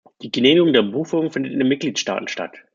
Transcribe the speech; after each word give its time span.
Die 0.23 0.31
Genehmigung 0.31 0.73
der 0.73 0.81
Buchführung 0.81 1.29
findet 1.31 1.53
in 1.53 1.59
den 1.59 1.67
Mitgliedstaaten 1.67 2.27
statt. 2.27 2.57